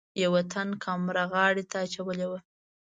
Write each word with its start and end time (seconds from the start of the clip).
یوه 0.23 0.41
تن 0.51 0.69
کامره 0.83 1.23
غاړې 1.31 1.63
ته 1.71 1.77
اچولې 1.85 2.25
وه. 2.31 2.39